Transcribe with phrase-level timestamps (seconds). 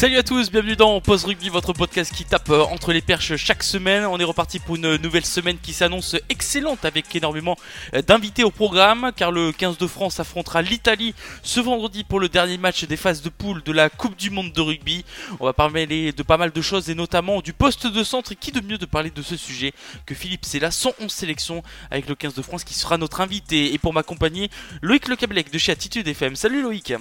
[0.00, 3.36] Salut à tous, bienvenue dans Pause Rugby, votre podcast qui tape euh, entre les perches
[3.36, 4.06] chaque semaine.
[4.06, 7.54] On est reparti pour une nouvelle semaine qui s'annonce excellente avec énormément
[7.92, 12.30] euh, d'invités au programme car le 15 de France affrontera l'Italie ce vendredi pour le
[12.30, 15.04] dernier match des phases de poule de la Coupe du Monde de rugby.
[15.38, 18.36] On va parler de pas mal de choses et notamment du poste de centre et
[18.36, 19.74] qui de mieux de parler de ce sujet
[20.06, 23.74] que Philippe Sella, son 11 sélection avec le 15 de France qui sera notre invité.
[23.74, 24.48] Et pour m'accompagner,
[24.80, 26.36] Loïc Le Cablec de chez Attitude FM.
[26.36, 26.94] Salut Loïc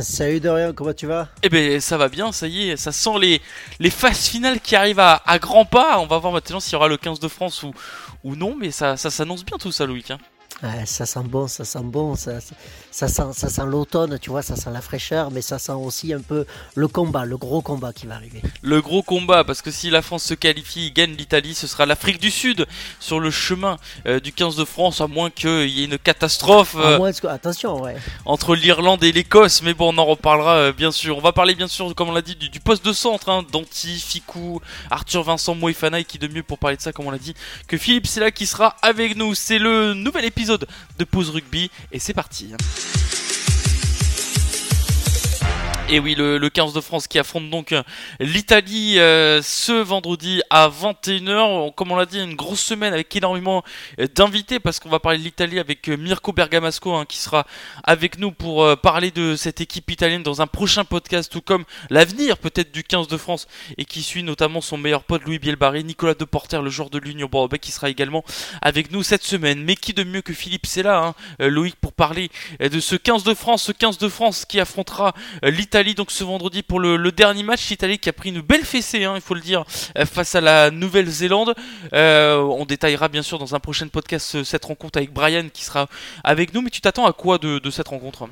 [0.00, 1.28] Salut Dorian, comment tu vas?
[1.44, 3.40] Eh ben ça va bien, ça y est, ça sent les,
[3.78, 5.98] les phases finales qui arrivent à, à grands pas.
[6.00, 7.72] On va voir maintenant s'il y aura le 15 de France ou,
[8.24, 10.10] ou non, mais ça, ça s'annonce bien tout ça, Loïc.
[10.10, 10.18] hein.
[10.62, 12.38] Ouais, Ça sent bon, ça sent bon, ça,
[12.90, 16.12] ça sent, ça sent l'automne, tu vois, ça sent la fraîcheur, mais ça sent aussi
[16.12, 18.40] un peu le combat, le gros combat qui va arriver.
[18.62, 22.18] Le gros combat, parce que si la France se qualifie, gagne l'Italie, ce sera l'Afrique
[22.20, 22.66] du Sud
[23.00, 26.76] sur le chemin euh, du 15 de France, à moins qu'il y ait une catastrophe
[26.76, 27.96] À euh, moins que- attention, ouais.
[28.24, 29.60] entre l'Irlande et l'Écosse.
[29.62, 31.18] Mais bon, on en reparlera euh, bien sûr.
[31.18, 33.44] On va parler bien sûr, comme on l'a dit, du, du poste de centre, hein,
[33.50, 34.60] Danti, Ficou,
[34.90, 37.34] Arthur Vincent Moefana, et qui de mieux pour parler de ça, comme on l'a dit,
[37.66, 39.34] que Philippe c'est là qui sera avec nous.
[39.34, 40.43] C'est le nouvel épisode
[40.98, 42.52] de Pause Rugby, et c'est parti.
[45.90, 47.82] Et oui, le, le 15 de France qui affronte donc euh,
[48.18, 51.74] l'Italie euh, ce vendredi à 21h.
[51.74, 53.62] Comme on l'a dit, une grosse semaine avec énormément
[54.00, 57.46] euh, d'invités parce qu'on va parler de l'Italie avec Mirko Bergamasco hein, qui sera
[57.82, 62.38] avec nous pour parler de cette équipe italienne dans un prochain podcast, tout comme l'avenir
[62.38, 66.14] peut-être du 15 de France et qui suit notamment son meilleur pote Louis Bielbarré, Nicolas
[66.14, 68.24] Deporter, le joueur de l'Union Bordeaux qui sera également
[68.62, 69.62] avec nous cette semaine.
[69.62, 73.34] Mais qui de mieux que Philippe là, hein, Loïc, pour parler de ce 15 de
[73.34, 75.12] France, ce 15 de France qui affrontera
[75.44, 77.68] euh, l'Italie donc ce vendredi pour le, dernier match.
[77.68, 79.64] L'Italie qui a pris une belle fessée, hein, il faut le dire,
[79.98, 81.52] euh, face à la Nouvelle-Zélande.
[81.92, 85.64] Euh, on détaillera bien sûr dans un prochain podcast ce- cette rencontre avec Brian qui
[85.64, 85.88] sera
[86.22, 86.62] avec nous.
[86.62, 88.28] Mais tu t'attends à quoi de, de cette rencontre?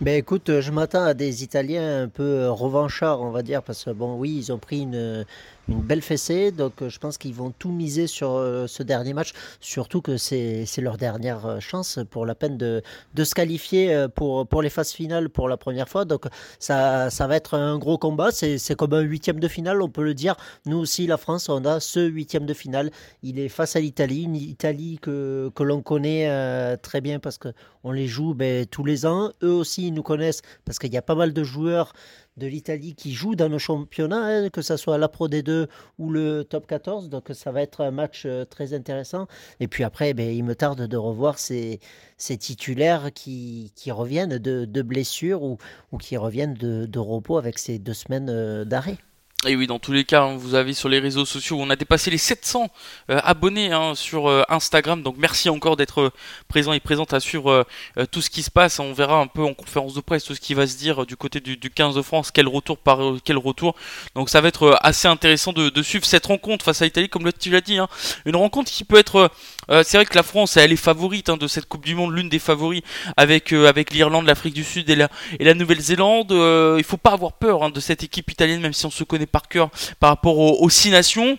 [0.00, 3.62] Ben écoute, euh, je m'attends à des Italiens un peu euh, revanchards, on va dire,
[3.62, 5.24] parce que bon, oui, ils ont pris une,
[5.70, 9.14] une belle fessée, donc euh, je pense qu'ils vont tout miser sur euh, ce dernier
[9.14, 12.82] match, surtout que c'est leur dernière euh, chance pour la peine de,
[13.14, 16.26] de se qualifier pour, pour les phases finales pour la première fois, donc
[16.58, 20.02] ça, ça va être un gros combat, c'est comme un huitième de finale, on peut
[20.02, 20.34] le dire.
[20.66, 22.90] Nous aussi, la France, on a ce huitième de finale,
[23.22, 27.48] il est face à l'Italie, une Italie que, que l'on connaît très bien parce que
[27.82, 29.32] on les joue ben, tous les ans.
[29.42, 31.92] Eux aussi, ils nous connaissent parce qu'il y a pas mal de joueurs
[32.40, 35.68] de l'Italie qui jouent dans nos championnats, hein, que ce soit la Pro D2
[35.98, 37.08] ou le Top 14.
[37.10, 39.28] Donc ça va être un match euh, très intéressant.
[39.60, 41.78] Et puis après, ben, il me tarde de revoir ces,
[42.16, 45.58] ces titulaires qui, qui reviennent de, de blessures ou,
[45.92, 48.98] ou qui reviennent de, de repos avec ces deux semaines euh, d'arrêt.
[49.46, 51.76] Et oui, dans tous les cas, hein, vous avez sur les réseaux sociaux, on a
[51.76, 52.68] dépassé les 700
[53.08, 55.02] euh, abonnés hein, sur euh, Instagram.
[55.02, 56.10] Donc merci encore d'être euh,
[56.48, 57.64] présent et présente à suivre
[58.10, 58.80] tout ce qui se passe.
[58.80, 61.16] On verra un peu en conférence de presse tout ce qui va se dire du
[61.16, 63.76] côté du, du 15 de France, quel retour par quel retour.
[64.14, 67.32] Donc ça va être assez intéressant de, de suivre cette rencontre face à l'Italie, comme
[67.32, 67.78] tu l'as dit.
[67.78, 67.88] hein.
[68.26, 69.30] Une rencontre qui peut être...
[69.70, 72.28] c'est vrai que la France, elle est favorite hein, de cette Coupe du Monde, l'une
[72.28, 72.82] des favoris
[73.16, 75.08] avec, avec l'Irlande, l'Afrique du Sud et la,
[75.38, 76.30] et la Nouvelle-Zélande.
[76.76, 79.29] Il faut pas avoir peur hein, de cette équipe italienne, même si on se connaît
[79.30, 81.38] par cœur par rapport aux, six nations.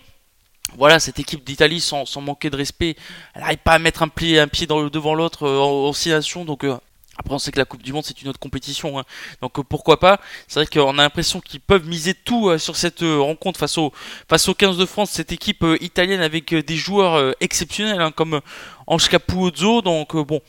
[0.78, 2.96] Voilà, cette équipe d'Italie, sans, manquer de respect,
[3.34, 6.46] elle n'arrive pas à mettre un pied, dans le, devant l'autre euh, en, nations.
[6.46, 6.78] Donc euh,
[7.18, 8.98] après, on sait que la Coupe du Monde, c'est une autre compétition.
[8.98, 9.04] hein.
[9.42, 10.22] Donc euh, pourquoi pas?
[10.48, 13.92] C'est vrai qu'on a l'impression qu'ils peuvent miser tout sur cette rencontre face au,
[14.30, 18.40] face au 15 de France, cette équipe italienne avec des joueurs exceptionnels hein, comme
[18.88, 19.82] Ange Capuzzo.
[19.82, 20.40] Donc bon,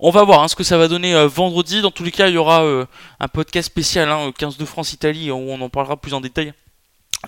[0.00, 1.80] on va voir hein, ce que ça va donner vendredi.
[1.80, 2.64] Dans tous les cas, il y aura
[3.20, 6.52] un podcast spécial, hein, 15 de France-Italie, où on en parlera plus en détail.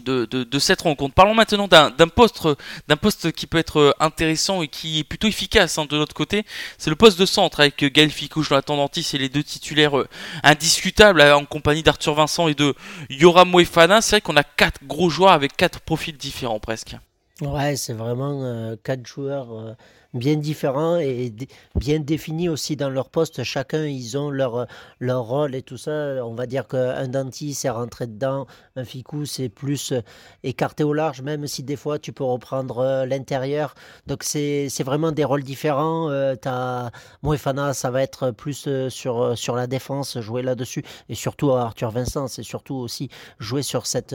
[0.00, 1.14] De, de, de cette rencontre.
[1.14, 2.48] Parlons maintenant d'un poste,
[2.88, 6.14] d'un poste qui peut être euh, intéressant et qui est plutôt efficace hein, de notre
[6.14, 6.46] côté.
[6.78, 9.98] C'est le poste de centre avec euh, Gaël Ficouche, Jonathan Dantis et les deux titulaires
[9.98, 10.08] euh,
[10.44, 12.74] indiscutables en compagnie d'Arthur Vincent et de
[13.10, 14.00] Yoram Moefana.
[14.00, 16.96] C'est vrai qu'on a quatre gros joueurs avec quatre profils différents presque.
[17.42, 19.74] Ouais, c'est vraiment euh, quatre joueurs euh,
[20.14, 21.32] bien différents et
[21.74, 23.42] bien définis aussi dans leur poste.
[23.44, 24.66] Chacun, ils ont leur,
[25.00, 26.24] leur rôle et tout ça.
[26.24, 28.46] On va dire qu'un Danti, c'est rentré dedans.
[28.76, 29.94] Un Ficou, c'est plus
[30.42, 33.74] écarté au large, même si des fois, tu peux reprendre l'intérieur.
[34.06, 36.10] Donc, c'est vraiment des rôles différents.
[36.10, 36.90] as
[37.22, 40.84] Moefana, ça va être plus sur, sur la défense, jouer là-dessus.
[41.08, 44.14] Et surtout, Arthur Vincent, c'est surtout aussi jouer sur, cette,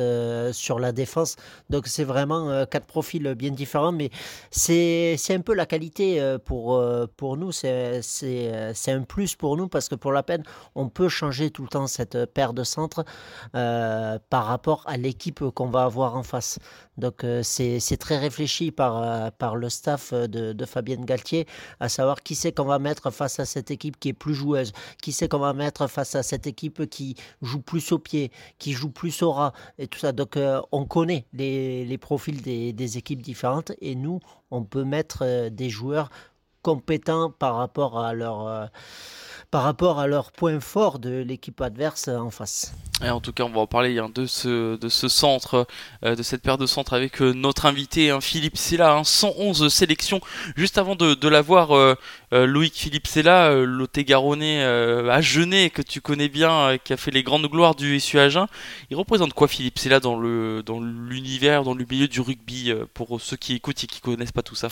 [0.51, 1.37] sur la défense.
[1.69, 3.91] Donc, c'est vraiment quatre profils bien différents.
[3.91, 4.11] Mais
[4.51, 9.57] c'est un peu la qualité euh, pour, euh, pour nous, euh, c'est un plus pour
[9.57, 10.43] nous parce que pour la peine,
[10.75, 13.05] on peut changer tout le temps cette paire de centres
[13.51, 16.59] par rapport à l'équipe qu'on va avoir en face.
[16.97, 21.47] Donc c'est très réfléchi par, par le staff de, Fabienne Galtier,
[21.79, 24.73] à savoir qui c'est qu'on va mettre face à cette équipe qui est plus joueuse,
[25.01, 28.73] qui c'est qu'on va mettre face à cette équipe qui joue plus au pied, qui
[28.73, 30.11] joue plus au ras et tout ça.
[30.11, 30.37] Donc
[30.71, 34.19] on connaît les, les profils des, des équipes différentes et nous,
[34.51, 35.76] on peut mettre des joueurs
[36.67, 38.65] compétents par rapport à leur, euh,
[39.51, 42.73] par rapport à leur point fort de l'équipe adverse en face.
[43.01, 45.65] Et en tout cas, on va en parler hein, de, ce, de ce centre,
[46.03, 50.19] euh, de cette paire de centres avec notre invité, hein, Philippe Sella, hein, 111 sélections.
[50.57, 51.95] Juste avant de, de l'avoir, euh,
[52.31, 57.47] Loïc Philippe Sella, Lot-et-Garonnais à Genet, que tu connais bien, qui a fait les grandes
[57.47, 58.47] gloires du SU Agen.
[58.89, 63.37] Il représente quoi Philippe Sella dans l'univers, dans, dans le milieu du rugby, pour ceux
[63.37, 64.67] qui écoutent et qui connaissent pas tout ça?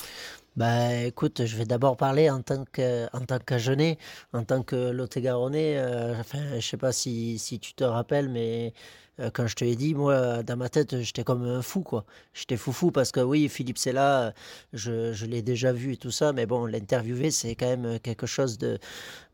[0.56, 3.98] Bah écoute, je vais d'abord parler en tant que en tant qu'Agenais,
[4.34, 5.78] en tant que Lot-et-Garonnais.
[5.78, 8.74] Euh, enfin, je sais pas si, si tu te rappelles, mais
[9.20, 12.06] euh, quand je te l'ai dit, moi, dans ma tête, j'étais comme un fou, quoi.
[12.34, 14.34] J'étais fou parce que oui, Philippe c'est là,
[14.74, 18.28] je, je l'ai déjà vu et tout ça, mais bon, l'interviewer, c'est quand même quelque
[18.28, 18.80] chose de,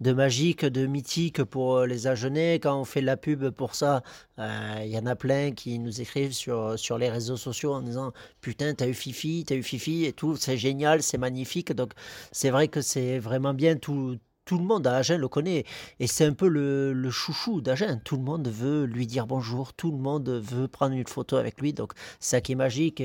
[0.02, 2.56] de magique, de mythique pour euh, les Agenais.
[2.60, 4.04] Quand on fait la pub pour ça,
[4.40, 7.82] euh, il y en a plein qui nous écrivent sur, sur les réseaux sociaux en
[7.82, 8.12] disant
[8.42, 11.74] Putain, t'as eu Fifi, t'as eu Fifi et tout, c'est génial, c'est magnifique.
[11.74, 11.94] Donc,
[12.32, 14.18] c'est vrai que c'est vraiment bien tout
[14.52, 15.64] tout le monde à Agen le connaît.
[16.02, 18.02] Et c'est un peu le, chouchou d'Agen.
[18.04, 21.62] Tout le monde veut lui dire bonjour, tout le monde veut prendre une photo avec
[21.62, 21.72] lui.
[21.72, 23.02] Donc, c'est ça qui est magique.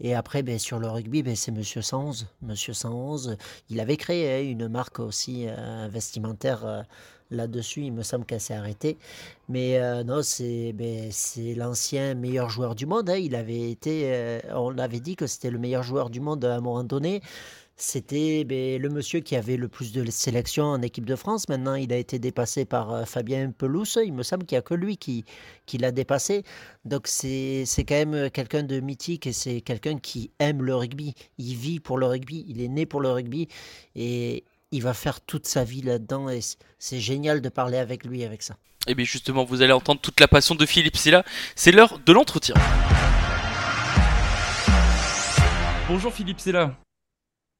[0.00, 2.26] Et, après, ben, sur le rugby, ben, c'est Monsieur 111.
[2.42, 3.36] Monsieur 111,
[3.70, 6.82] il avait créé hein, une marque aussi euh, vestimentaire euh,
[7.30, 7.82] là-dessus.
[7.82, 8.98] Il me semble qu'elle s'est arrêtée.
[9.48, 11.12] Mais euh, non, c'est ben,
[11.56, 13.08] l'ancien meilleur joueur du monde.
[13.08, 13.18] Hein.
[13.18, 16.60] Il avait été, on avait dit que c'était le meilleur joueur du monde à un
[16.60, 17.22] moment donné.
[17.84, 21.48] C'était ben, le monsieur qui avait le plus de sélections en équipe de France.
[21.48, 23.98] Maintenant, il a été dépassé par euh, Fabien Pelouse.
[24.06, 25.24] Il me semble qu'il n'y a que lui qui,
[25.66, 26.44] qui l'a dépassé.
[26.84, 31.16] Donc, c'est quand même quelqu'un de mythique et c'est quelqu'un qui aime le rugby.
[31.38, 32.44] Il vit pour le rugby.
[32.46, 33.48] Il est né pour le rugby
[33.96, 36.28] et il va faire toute sa vie là-dedans.
[36.28, 36.38] Et
[36.78, 38.54] c'est génial de parler avec lui avec ça.
[38.86, 41.24] Et eh bien justement, vous allez entendre toute la passion de Philippe Silla.
[41.56, 42.54] C'est l'heure de l'entretien.
[45.88, 46.76] Bonjour Philippe Silla.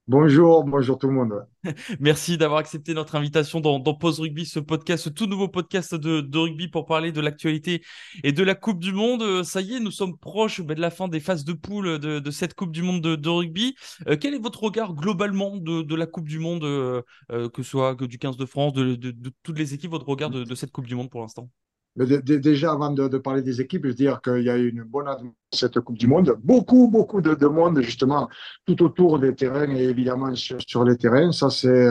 [0.09, 1.47] Bonjour, bonjour tout le monde.
[2.01, 5.95] Merci d'avoir accepté notre invitation dans, dans, Pause Rugby, ce podcast, ce tout nouveau podcast
[5.95, 7.85] de, rugby pour parler de l'actualité
[8.25, 9.23] et de la Coupe du Monde.
[9.23, 12.01] Euh, ça y est, nous sommes proches ben, de la fin des phases de poule
[12.01, 13.77] de, cette Coupe du Monde de, rugby.
[14.09, 17.95] Euh, quel est votre regard globalement de, la Coupe du Monde, euh, que ce soit
[17.95, 19.15] du 15 de France, de,
[19.45, 21.49] toutes les équipes, votre regard de cette Coupe du Monde pour l'instant?
[21.97, 24.83] Mais déjà, avant de, parler des équipes, je veux dire qu'il y a eu une
[24.83, 25.07] bonne
[25.53, 26.35] cette Coupe du Monde.
[26.43, 28.29] Beaucoup, beaucoup de, de, monde, justement,
[28.67, 31.33] tout autour des terrains et évidemment sur, les terrains.
[31.33, 31.89] Ça, c'est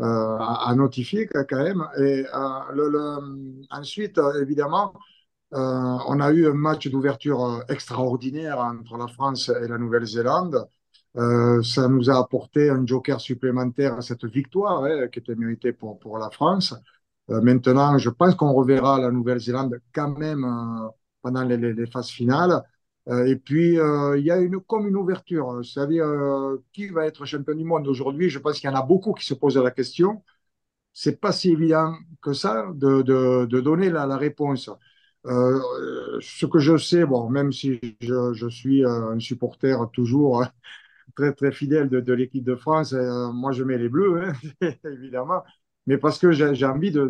[0.00, 1.84] euh, à, notifier quand même.
[1.98, 3.20] Et euh,
[3.70, 4.94] ensuite, évidemment,
[5.54, 5.58] euh,
[6.08, 10.68] on a eu un match d'ouverture extraordinaire entre la France et la Nouvelle-Zélande.
[11.14, 15.98] ça nous a apporté un joker supplémentaire à cette victoire hein, qui était méritée pour,
[15.98, 16.74] pour la France.
[17.30, 20.88] Euh, maintenant, je pense qu'on reverra la Nouvelle-Zélande quand même euh,
[21.22, 22.62] pendant les, phases finales.
[23.08, 26.06] Euh, et puis, il y a une, comme une ouverture, c'est-à-dire
[26.72, 28.30] qui va être champion du monde aujourd'hui?
[28.30, 30.22] Je pense qu'il y en a beaucoup qui se posent la question.
[30.92, 34.70] C'est pas si évident que ça de, de, de donner la, la réponse.
[35.26, 40.44] Ce que je sais, bon, même si je, je suis un supporter toujours
[41.16, 44.32] très très fidèle de, de l'équipe de France, moi je mets les bleus, hein,
[44.84, 45.42] évidemment
[45.86, 47.06] mais parce que j'ai envie de,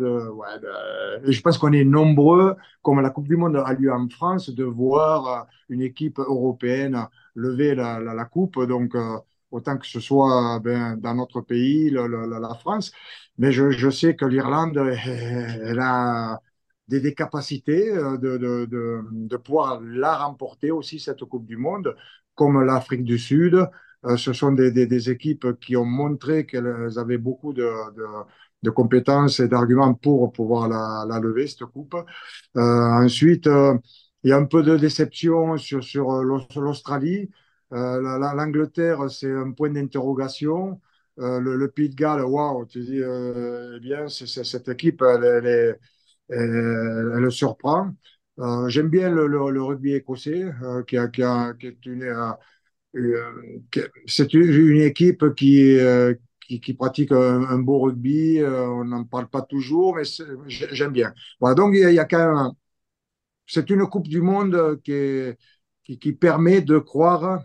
[1.23, 4.63] je pense qu'on est nombreux, comme la Coupe du Monde a lieu en France, de
[4.63, 8.59] voir une équipe européenne lever la, coupe.
[8.65, 9.17] Donc, euh,
[9.51, 12.91] autant que ce soit ben, dans notre pays, la, France.
[13.37, 16.41] Mais je, sais que l'Irlande, elle a
[16.87, 18.67] des, capacités euh, de, de,
[19.11, 21.95] de, pouvoir la remporter aussi, cette Coupe du Monde,
[22.35, 23.55] comme l'Afrique du Sud.
[24.05, 27.67] Euh, ce sont des, équipes qui ont montré qu'elles avaient beaucoup de,
[28.65, 31.95] de compétences et d'arguments pour pouvoir la, lever, cette coupe.
[32.57, 33.75] Euh, ensuite, euh,
[34.23, 36.23] il y a un peu de déception sur, sur euh,
[36.57, 37.29] l'Australie.
[37.71, 40.79] La- la- L'Angleterre, c'est un point d'interrogation.
[41.17, 45.79] Le, le Pays de Galles, waouh, tu dis, eh bien, cette équipe, elle, elle
[46.29, 47.91] elle- surprend.
[48.67, 50.45] J'aime bien le, le- rugby écossais,
[50.87, 52.03] qui, a- qui a- qui est une,
[54.07, 55.77] c'est une, équipe qui,
[56.47, 58.39] qui, qui pratique un, beau rugby.
[58.39, 60.03] Euh, on n'en parle pas toujours, mais
[60.47, 61.13] j'aime bien.
[61.39, 62.51] Voilà, donc il y a, quand même,
[63.45, 65.31] c'est une Coupe du Monde qui,
[65.83, 67.41] qui, qui permet de croire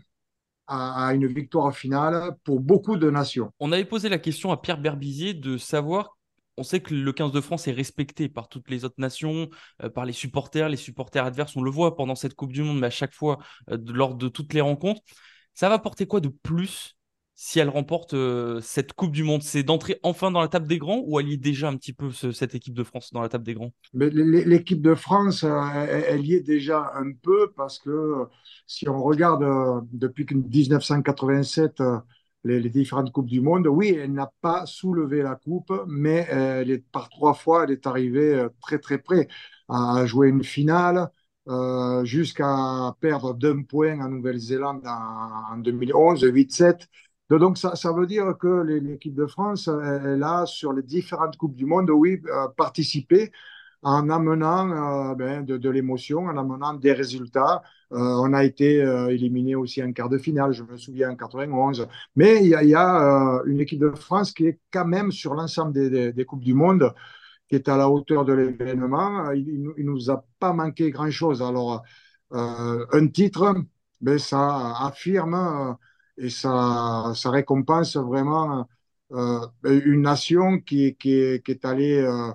[0.66, 3.52] à, une victoire finale pour beaucoup de nations.
[3.58, 6.16] On avait posé la question à Pierre Berbizier de savoir,
[6.56, 9.48] on sait que le 15 de France est respecté par toutes les autres nations,
[9.82, 12.78] euh, par les supporters, les supporters adverses, on le voit pendant cette Coupe du Monde,
[12.78, 13.38] mais à chaque fois,
[13.70, 15.00] euh, lors de toutes les rencontres.
[15.54, 16.96] Ça va porter quoi de plus
[17.42, 19.42] si elle remporte euh, cette Coupe du Monde?
[19.42, 21.94] C'est d'entrer enfin dans la table des grands ou elle y est déjà un petit
[21.94, 23.72] peu ce- cette équipe de France dans la table des grands?
[23.94, 28.24] L'équipe de France, euh, elle, y est déjà un peu parce que euh,
[28.66, 29.42] si on regarde
[29.90, 31.96] depuis que 1987 euh,
[32.44, 36.28] les, différentes Coupes du Monde, oui, elle n'a pas soulevé la coupe, mais
[36.92, 39.28] par trois fois, elle est arrivée très très près
[39.70, 41.10] à jouer une finale
[42.04, 46.86] jusqu'à perdre d'un point en Nouvelle-Zélande en 2011, 8-7.
[47.30, 51.54] Donc ça, veut dire que l'é- l'équipe de France, elle, a sur les différentes Coupes
[51.54, 53.30] du Monde, oui, euh, participé
[53.82, 57.62] en amenant euh, ben, de, l'émotion, en amenant des résultats.
[57.92, 61.16] Euh, on a été euh, éliminé aussi en quart de finale, je me souviens, en
[61.16, 61.88] 91.
[62.16, 66.24] Mais il y a, une équipe de France qui est quand même sur l'ensemble des,
[66.24, 66.92] Coupes du Monde,
[67.48, 69.30] qui est à la hauteur de l'événement.
[69.32, 71.42] Il, il, nous- a pas manqué grand-chose.
[71.42, 71.82] Alors,
[72.32, 73.54] un titre,
[74.00, 75.76] ben, ça affirme
[76.18, 78.68] et ça, récompense vraiment
[79.12, 81.98] euh, une nation qui, est, allée...
[81.98, 82.32] euh,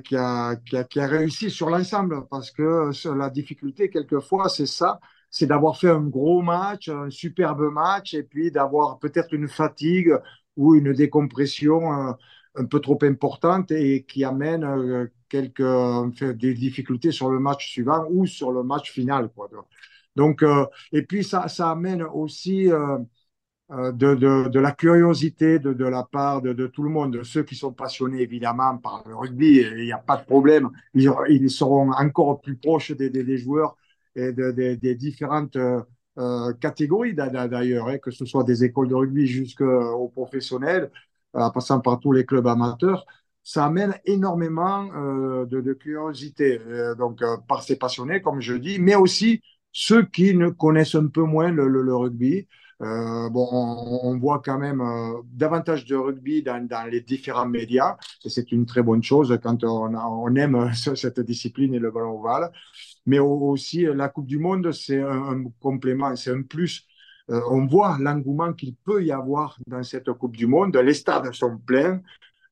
[0.00, 0.56] qui, a,
[0.96, 2.26] réussi sur l'ensemble.
[2.30, 7.70] Parce que la difficulté, quelquefois, c'est ça, c'est d'avoir fait un gros match, un superbe
[7.72, 10.14] match, et puis d'avoir peut-être une fatigue
[10.56, 12.12] ou une décompression euh,
[12.56, 17.68] un peu trop importante et qui amène euh, quelques, euh, des difficultés sur le match
[17.68, 19.28] suivant ou sur le match final.
[19.34, 19.48] Quoi.
[20.16, 22.98] Donc, euh, et puis ça, amène aussi euh,
[23.72, 27.72] euh, de, la curiosité de, la part de, tout le monde, de ceux qui sont
[27.72, 32.40] passionnés évidemment par le rugby, il n'y a pas de problème, ils, ils seront encore
[32.40, 33.76] plus proches des, joueurs
[34.14, 35.58] et de- des- différentes
[36.60, 40.90] catégories d'a- d'a- d'ailleurs, hein, que ce soit des écoles de rugby jusqu'aux professionnels,
[41.32, 43.04] en passant par tous les clubs amateurs.
[43.42, 44.84] Ça amène énormément
[45.44, 46.60] de, curiosité,
[46.96, 49.42] donc par ces passionnés, comme je dis, mais aussi
[49.74, 52.46] ceux qui ne connaissent un peu moins le, rugby.
[52.80, 58.28] Euh, bon, on, voit quand même euh, davantage de rugby dans, les différents médias, et
[58.28, 62.50] c'est une très bonne chose quand on, aime ce- cette discipline et le ballon ovale.
[63.06, 66.86] Mais au- aussi, la Coupe du Monde, c'est un, complément, c'est un plus.
[67.30, 70.76] Euh, on voit l'engouement qu'il peut y avoir dans cette Coupe du Monde.
[70.76, 72.00] Les stades sont pleins,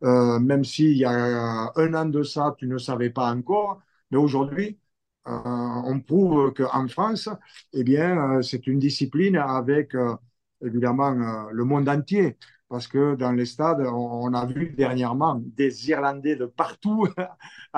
[0.04, 3.80] euh, même s'il y a un an de ça, tu ne savais pas encore.
[4.10, 4.81] Mais aujourd'hui, euh,
[5.26, 7.28] on prouve qu'en France,
[7.72, 10.14] eh bien, euh, c'est une discipline avec euh,
[10.62, 12.36] évidemment euh, le monde entier.
[12.68, 17.06] Parce que dans les stades, on, a vu dernièrement des Irlandais de partout,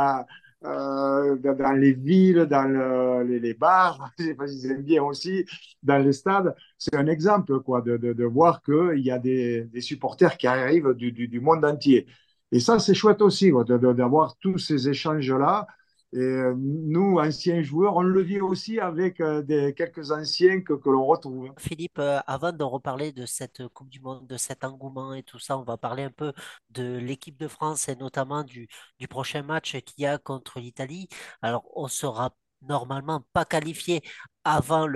[0.64, 5.44] euh, dans les villes, dans le- les, bars, je sais pas s'ils aiment bien aussi,
[5.82, 6.54] dans les stades.
[6.78, 10.94] C'est un exemple quoi, de, de, de voir qu'il y a des, supporters qui arrivent
[10.94, 12.06] du, du, du monde entier.
[12.52, 15.66] Et ça, c'est chouette aussi, d'avoir tous ces échanges-là.
[16.14, 21.04] Et euh, nous, anciens joueurs, on le vit aussi avec euh, quelques anciens que, l'on
[21.04, 21.52] retrouve.
[21.58, 25.40] Philippe, euh, avant de reparler de cette Coupe du Monde, de cet engouement et tout
[25.40, 26.32] ça, on va parler un peu
[26.70, 28.68] de l'équipe de France et notamment du,
[29.10, 31.08] prochain match qu'il y a contre l'Italie.
[31.42, 32.30] Alors, on sera
[32.62, 34.00] normalement pas qualifié
[34.44, 34.86] avant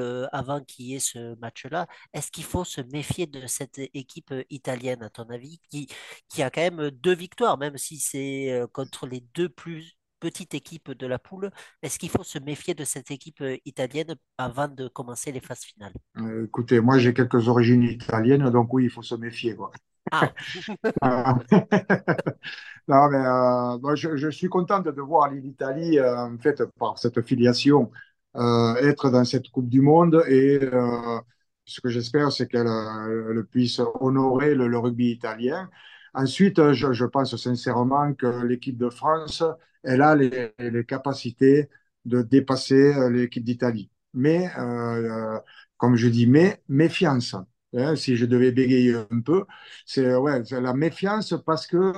[0.67, 1.89] qu'il y ait ce match-là.
[2.13, 5.89] Est-ce qu'il faut se méfier de cette équipe italienne, à ton avis, qui,
[6.29, 10.93] qui a quand même deux victoires, même si c'est contre les deux plus petites équipes
[10.93, 11.51] de la poule?
[11.83, 15.65] Est-ce qu'il faut se méfier de cette équipe euh, italienne avant de commencer les phases
[15.65, 15.95] finales?
[16.19, 19.57] Euh, écoutez, moi, j'ai quelques origines italiennes, donc oui, il faut se méfier.
[19.57, 19.71] Quoi.
[20.11, 20.33] Ah,
[22.89, 26.99] non, mais euh, moi, je, je suis content de voir l'Italie, euh, en fait, par
[26.99, 27.91] cette filiation,
[28.37, 30.23] euh, être dans cette Coupe du Monde.
[30.29, 31.21] Et euh,
[31.65, 35.71] ce que j'espère, c'est qu'elle euh, elle puisse honorer le, le rugby italien.
[36.15, 39.43] Ensuite, je, je pense sincèrement que l'équipe de France,
[39.83, 41.69] elle a les, capacités
[42.05, 43.91] de dépasser euh, l'équipe d'Italie.
[44.15, 45.39] Mais, euh,
[45.77, 47.37] comme je dis, mais méfiance.
[47.75, 49.45] Hein, si je devais bégayer un peu,
[49.85, 51.93] c'est ouais, la méfiance parce que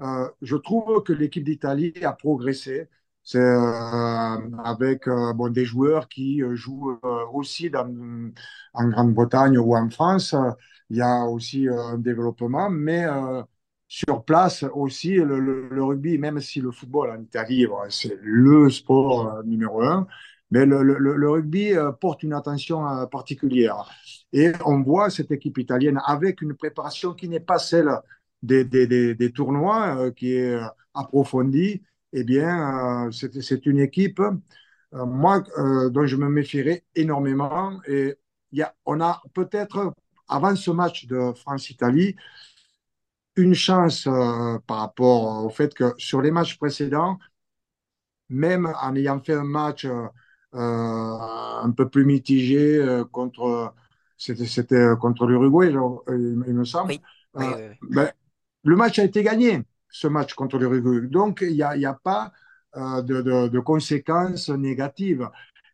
[0.00, 2.88] euh, je trouve que l'équipe d'Italie a progressé
[3.26, 6.98] c'est euh, avec euh, des joueurs qui euh, jouent
[7.32, 7.70] aussi
[8.72, 10.34] en Grande-Bretagne ou en France.
[10.90, 13.04] Il y a aussi un développement, mais
[13.88, 19.82] sur place aussi, le, rugby, même si le football en Italie, c'est le sport numéro
[19.82, 20.06] un,
[20.50, 23.88] mais le, rugby porte une attention particulière.
[24.32, 27.90] Et on voit cette équipe italienne avec une préparation qui n'est pas celle
[28.42, 30.58] des, des, des, tournois, qui est
[30.94, 31.82] approfondie
[32.18, 37.78] eh bien, euh, c'est une équipe, euh, moi, euh, dont je me méfierais énormément.
[37.86, 38.16] Et
[38.52, 39.92] y a, on a peut-être,
[40.28, 42.16] avant ce match de France-Italie,
[43.36, 44.04] une chance
[44.66, 47.18] par rapport au fait que sur les matchs précédents,
[48.28, 49.86] même en ayant fait un match
[50.52, 53.74] un peu plus mitigé contre,
[54.16, 55.72] c'était contre l'Uruguay,
[56.08, 56.94] il, me semble,
[57.34, 58.10] ben,
[58.64, 61.06] le match a été gagné ce match contre l'Uruguay.
[61.08, 62.32] Donc, il n'y a, a, pas
[62.76, 65.28] euh, de, de, conséquences négatives.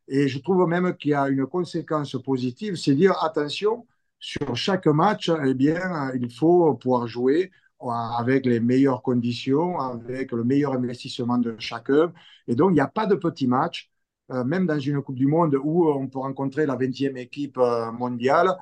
[0.09, 3.87] Et je trouve même qu'il y a une conséquence positive, c'est dire attention,
[4.23, 7.51] sur chaque match, eh bien, il faut pouvoir jouer
[7.81, 12.13] avec les meilleures conditions, avec le meilleur investissement de chacun.
[12.47, 13.91] Et donc, il n'y a pas de petits matchs,
[14.31, 17.91] euh, même dans une Coupe du Monde où on peut rencontrer la 20e équipe euh,
[17.93, 18.57] mondiale.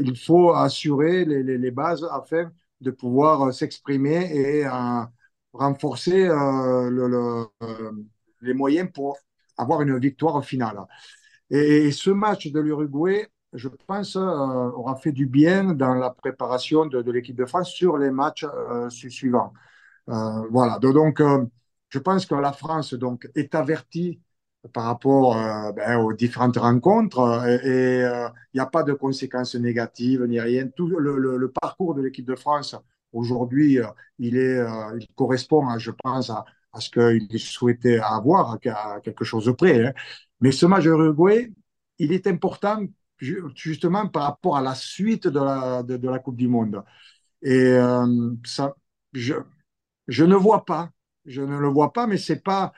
[0.00, 5.02] il faut assurer les, les, bases afin de pouvoir euh, s'exprimer et euh,
[5.52, 7.44] renforcer euh,
[8.40, 9.18] les moyens pour
[9.56, 10.78] avoir une victoire finale.
[11.50, 17.10] Et, ce match de l'Uruguay, je pense, aura fait du bien dans la préparation de,
[17.10, 18.46] l'équipe de France sur les matchs
[18.88, 19.52] suivants.
[20.06, 20.78] voilà.
[20.78, 21.22] Donc,
[21.88, 24.20] je pense que la France donc, est avertie
[24.72, 25.34] par rapport
[25.74, 27.20] ben, aux différentes rencontres
[27.64, 30.68] et il n'y a pas de conséquences négatives ni rien.
[30.68, 32.76] Tout le parcours de l'équipe de France
[33.12, 33.86] Aujourd'hui, euh,
[34.18, 39.00] il, est, euh, il correspond, hein, je pense, à, à ce qu'il souhaitait avoir, à
[39.00, 39.86] quelque chose de près.
[39.86, 39.92] Hein.
[40.40, 41.52] Mais ce match Uruguay,
[41.98, 42.84] il est important
[43.20, 46.82] justement par rapport à la suite de la, de, la Coupe du Monde.
[47.42, 48.74] Et euh, ça,
[49.12, 49.34] je,
[50.08, 50.90] je ne vois pas,
[51.26, 52.72] je ne le vois pas, mais c'est pas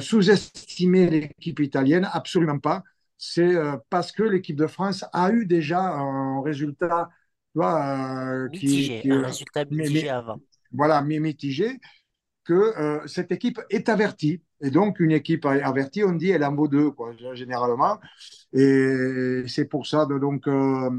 [0.00, 2.82] sous-estimer l'équipe italienne, absolument pas.
[3.16, 3.56] C'est
[3.88, 7.08] parce que l'équipe de France a eu déjà un résultat
[7.56, 10.40] euh, mitigé, qui, un résultat mitigé avant.
[10.72, 11.80] Voilà, mitigé,
[12.44, 14.42] que euh, cette équipe est avertie.
[14.60, 17.98] Et donc, une équipe avertie, on dit, elle en vaut deux, quoi, généralement.
[18.52, 20.90] Et c'est pour ça, de, donc, euh,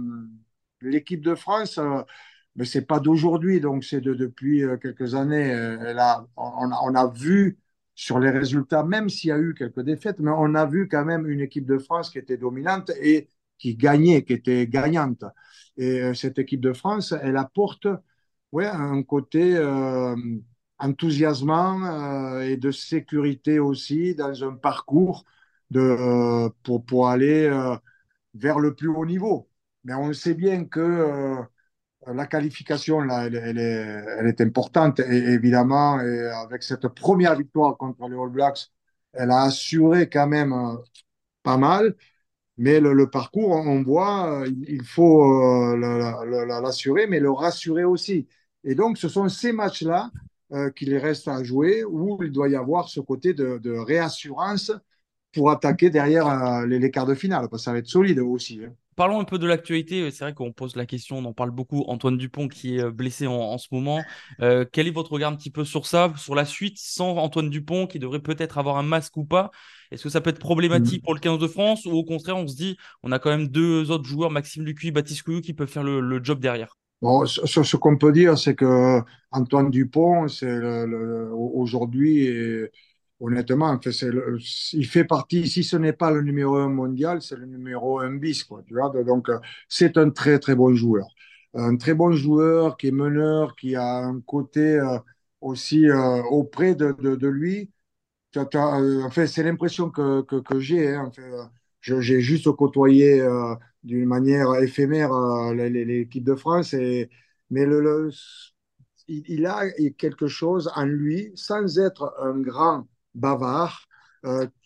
[0.82, 1.80] l'équipe de France,
[2.56, 5.48] mais c'est pas d'aujourd'hui, donc c'est de, depuis quelques années.
[5.48, 7.60] Elle a, on, a, vu
[7.96, 11.06] sur les résultats, même s'il y a eu quelques défaites, mais on a vu quand
[11.06, 15.24] même une équipe de France qui était dominante et qui gagnait, qui était gagnante.
[15.78, 17.88] Et euh, cette équipe de France, elle apporte
[18.52, 20.16] ouais, un côté euh,
[20.80, 25.26] enthousiasmant euh, et de sécurité aussi dans un parcours
[25.72, 27.50] de, pour, pour aller
[28.34, 29.50] vers le plus haut niveau.
[29.84, 31.38] Mais on sait bien que
[32.08, 33.62] la qualification, là, elle, est,
[34.20, 36.02] elle, est, importante, évidemment.
[36.02, 38.72] Et avec cette première victoire contre les All Blacks,
[39.14, 40.54] elle a assuré quand même
[41.44, 41.96] pas mal.
[42.58, 45.78] Mais le, parcours, on voit, euh, il faut euh,
[46.62, 48.28] l'assurer, mais le rassurer aussi.
[48.66, 50.12] Et donc, ce sont ces matchs-là
[50.52, 54.72] euh, qu'il reste à jouer où il doit y avoir ce côté de, réassurance
[55.34, 58.62] pour attaquer derrière les, quarts de finale, parce que ça va être solide aussi.
[58.66, 58.74] Hein.
[58.96, 60.10] Parlons un peu de l'actualité.
[60.12, 61.86] C'est vrai qu'on pose la question, on en parle beaucoup.
[61.88, 64.02] Antoine Dupont qui est blessé en, ce moment.
[64.40, 67.88] quel est votre regard un petit peu sur ça, sur la suite, sans Antoine Dupont
[67.88, 69.52] qui devrait peut-être avoir un masque ou pas?
[69.92, 71.06] Est-ce que ça peut être problématique mm.
[71.06, 73.48] pour le 15 de France ou au contraire, on se dit, on a quand même
[73.48, 76.78] deux autres joueurs, Maxime Lucu et Baptiste Couillou, qui peuvent faire le, job derrière?
[77.02, 80.60] Bon, ce, qu'on peut dire, c'est que Antoine Dupont, c'est
[81.34, 82.30] aujourd'hui,
[83.20, 83.80] honnêtement,
[84.74, 88.16] il fait partie, si ce n'est pas le numéro un mondial, c'est le numéro un
[88.16, 88.92] bis, quoi, tu vois.
[89.04, 89.30] Donc,
[89.68, 91.08] c'est un très, très bon joueur.
[91.54, 95.00] Un très bon joueur qui est meneur, qui a un côté euh,
[95.42, 96.94] aussi euh, auprès de,
[97.28, 97.72] lui
[98.38, 100.94] euh, en fait, c'est l'impression que, que, j'ai.
[100.96, 101.12] Hein,
[101.82, 107.68] j'ai juste côtoyé euh, d'une manière éphémère euh, l'équipe de France, mais
[109.08, 113.86] il, a quelque chose en lui, sans être un grand bavard,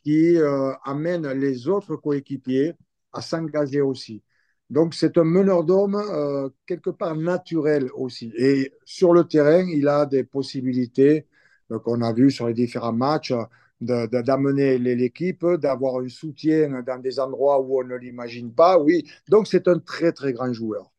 [0.04, 0.38] qui
[0.84, 2.74] amène les autres coéquipiers
[3.14, 4.24] à s'engager aussi.
[4.72, 8.34] Donc, c'est un meneur d'hommes quelque part naturel aussi.
[8.36, 11.28] Et sur le terrain, il a des possibilités
[11.84, 13.34] qu'on a vu sur les différents matchs,
[13.84, 18.78] d'amener l'équipe, d'avoir un soutien dans des endroits où on ne l'imagine pas.
[18.80, 20.92] Oui, donc c'est un très très grand joueur.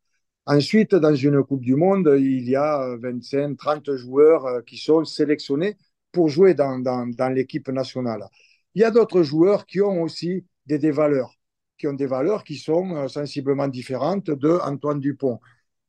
[0.47, 5.05] Ensuite, dans une Coupe du Monde, il y a 25, 30 joueurs euh, qui sont
[5.05, 5.77] sélectionnés
[6.13, 8.29] pour jouer dans, dans, l'équipe nationale.
[8.75, 11.35] Il y a d'autres joueurs qui ont aussi des, des, valeurs,
[11.79, 15.41] qui ont des valeurs qui sont sensiblement différentes de Antoine Dupont.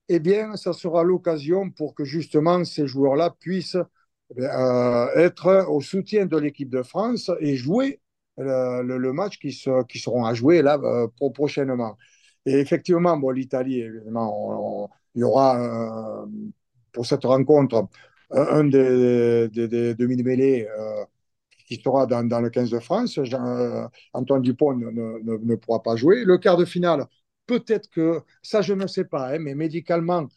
[0.08, 3.77] Eh bien, ça sera l'occasion pour que justement ces joueurs-là puissent
[4.38, 8.01] euh, être au soutien de l'équipe de France et jouer
[8.38, 11.97] le, le, match qui, se, qui, seront à jouer là euh, prochainement.
[12.45, 16.25] Et effectivement, bon, l'Italie, évidemment, il y aura euh,
[16.91, 17.88] pour cette rencontre
[18.31, 21.05] un des, des, des demi-mêlées euh,
[21.67, 23.17] qui sera dans, le 15 de France.
[23.17, 26.23] Euh, Antoine Dupont ne, pourra pas jouer.
[26.23, 27.05] Le quart de finale,
[27.47, 30.27] peut-être que, ça je ne sais pas, hein, mais médicalement, euh,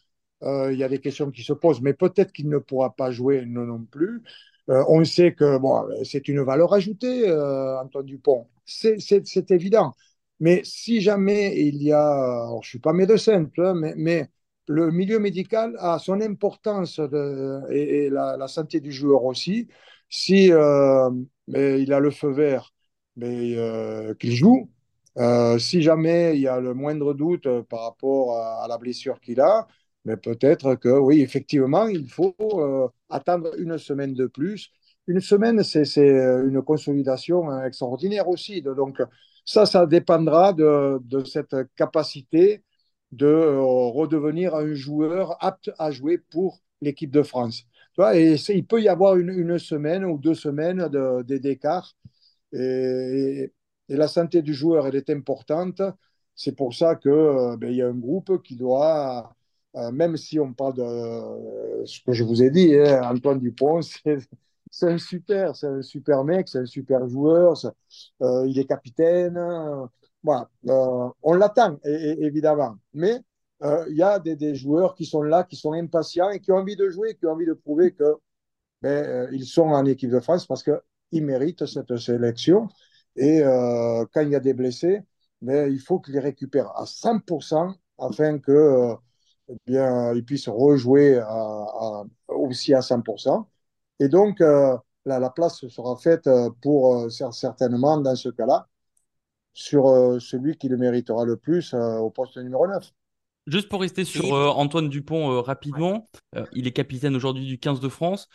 [0.41, 3.45] il y a des questions qui se posent, mais peut-être qu'il ne pourra pas jouer
[3.45, 4.23] non, non plus.
[4.69, 8.47] Euh, on sait que bon, c'est une valeur ajoutée, euh, Antoine Dupont.
[8.65, 9.95] C'est évident.
[10.39, 14.29] Mais si jamais il y a, je ne suis pas médecin, mais, mais
[14.67, 16.99] le milieu médical a son importance
[17.71, 19.67] et, la, santé du joueur aussi.
[20.09, 20.51] Si
[21.55, 22.73] euh, il a le feu vert,
[23.15, 24.69] mais euh, qu'il joue.
[25.17, 29.41] Euh, si jamais il y a le moindre doute par rapport à la blessure qu'il
[29.41, 29.67] a,
[30.09, 34.71] mais peut-être que oui, effectivement, il faut euh, attendre une semaine de plus.
[35.05, 38.63] Une semaine, c'est une consolidation extraordinaire aussi.
[38.63, 39.01] Donc,
[39.45, 42.63] ça, ça dépendra de, de cette capacité
[43.11, 47.65] de euh, redevenir un joueur apte à jouer pour l'équipe de France.
[48.13, 50.89] Et il peut y avoir une, une, semaine ou deux semaines
[51.27, 51.95] d'écart.
[52.53, 53.51] Et,
[53.89, 55.81] et, la santé du joueur, elle est importante.
[56.35, 59.35] C'est pour ça qu'il euh, ben, y a un groupe qui doit
[59.75, 63.39] euh, même si on parle de euh, ce que je vous ai dit, hein, Antoine
[63.39, 63.81] Dupont,
[64.71, 67.53] c'est un super, c'est un super mec, c'est un super joueur,
[68.21, 69.37] euh, il est capitaine.
[69.37, 69.85] Euh,
[70.23, 70.49] voilà,
[71.23, 73.21] on l'attend évidemment, mais
[73.61, 76.57] il y a des, des, joueurs qui sont là, qui sont impatients et qui ont
[76.57, 78.15] envie de jouer, qui ont envie de prouver que
[78.81, 82.67] ben, ils sont en équipe de France parce qu'ils méritent cette sélection.
[83.15, 83.41] Et
[84.13, 85.01] quand il y a des blessés,
[85.41, 88.97] ben, il faut qu'ils les récupèrent à 100% afin que
[89.49, 93.47] eh bien, ils puissent rejouer à, à, aussi à 100%.
[93.99, 98.67] Et donc, euh, la, la, place sera faite euh, pour euh, certainement, dans ce cas-là,
[99.53, 102.91] sur euh, celui qui le méritera le plus euh, au poste numéro 9.
[103.47, 106.05] Juste pour rester sur euh, Antoine Dupont rapidement,
[106.53, 108.29] il est capitaine aujourd'hui du 15 de France.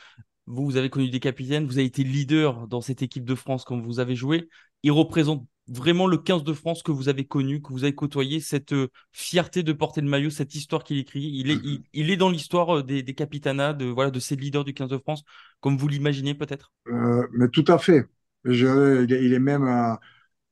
[0.46, 3.64] Vous, vous avez connu des capitaines, vous avez été leader dans cette équipe de France
[3.64, 4.48] quand vous avez joué.
[4.82, 8.40] Il représente vraiment le 15 de France que vous avez connu, que vous avez côtoyé,
[8.40, 11.22] cette euh, fierté de porter le maillot, cette histoire qu'il écrit.
[11.22, 14.36] Il est, il, il, est dans l'histoire euh, des, des capitanats, de, voilà, de ces
[14.36, 15.22] leaders du 15 de France,
[15.60, 16.72] comme vous l'imaginez peut-être?
[16.88, 18.06] Euh, Mais tout à fait.
[18.44, 20.00] Je, il est même à,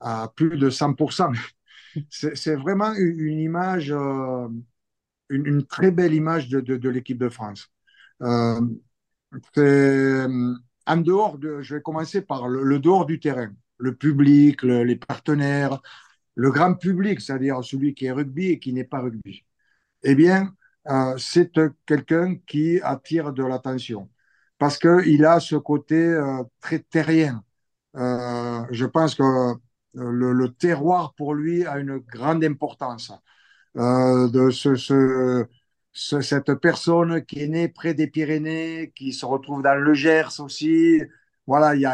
[0.01, 1.33] à plus de 100%.
[2.11, 4.49] C'est vraiment une image, euh,
[5.29, 7.71] une, une, très belle image de, de, de l'équipe de France.
[8.23, 8.61] Euh,
[10.87, 13.51] en dehors de, je vais commencer par le, le dehors du terrain
[13.83, 15.81] le public, le, les partenaires,
[16.37, 19.45] le grand public, c'est-à-dire celui qui est rugby et qui n'est pas rugby,
[20.05, 20.55] eh bien,
[20.89, 21.53] euh, c'est
[21.87, 24.11] quelqu'un qui attire de l'attention
[24.59, 27.45] parce qu'il a ce côté euh, très terrien.
[27.97, 29.55] Euh, je pense que
[29.95, 33.13] le, terroir pour lui a une grande importance.
[33.75, 35.47] De ce, ce,
[35.93, 40.41] ce, cette personne qui est née près des Pyrénées, qui se retrouve dans le Gers
[40.41, 41.03] aussi,
[41.47, 41.87] voilà, il y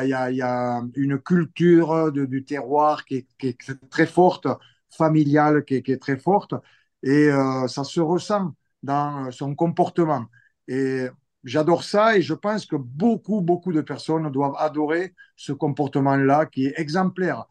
[0.43, 3.57] a, une culture du terroir qui est,
[3.91, 4.47] très forte,
[4.91, 6.55] familiale qui est, très forte,
[7.03, 10.27] et euh, ça se ressent dans son comportement.
[10.69, 11.07] Et
[11.45, 16.67] j'adore ça, et je pense que beaucoup, beaucoup de personnes doivent adorer ce comportement-là qui
[16.67, 17.47] est exemplaire.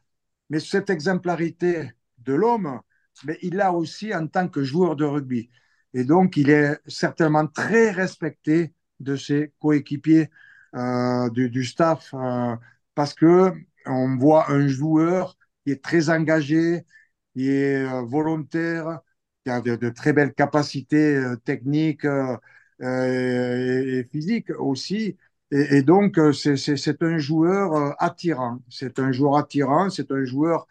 [0.49, 2.81] Mais cette exemplarité de l'homme,
[3.25, 5.49] mais il l'a aussi en tant que joueur de rugby.
[5.93, 10.29] Et donc, il est certainement très respecté de ses coéquipiers
[10.73, 12.55] du, du, staff euh,
[12.95, 13.53] parce que
[13.85, 16.85] on voit un joueur qui est très engagé,
[17.33, 19.01] qui est euh, volontaire,
[19.43, 22.37] qui a de, très belles capacités euh, techniques euh,
[22.81, 25.17] et, physiques aussi.
[25.51, 28.59] Et, donc, c'est un joueur attirant.
[28.69, 30.67] C'est un joueur attirant, c'est un joueur